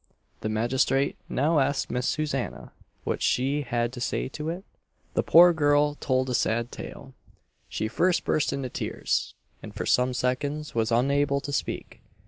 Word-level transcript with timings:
The 0.39 0.49
magistrate 0.49 1.15
now 1.29 1.59
asked 1.59 1.91
Miss 1.91 2.07
Susanna 2.09 2.71
what 3.03 3.21
she 3.21 3.61
had 3.61 3.93
to 3.93 4.01
say 4.01 4.29
to 4.29 4.49
it? 4.49 4.63
The 5.13 5.21
poor 5.21 5.53
girl 5.53 5.93
told 5.93 6.27
a 6.31 6.33
sad 6.33 6.71
tale. 6.71 7.13
She 7.69 7.87
first 7.87 8.25
burst 8.25 8.51
into 8.51 8.69
tears, 8.69 9.35
and 9.61 9.75
for 9.75 9.85
some 9.85 10.15
seconds 10.15 10.73
was 10.73 10.91
unable 10.91 11.39
to 11.41 11.53
speak. 11.53 12.01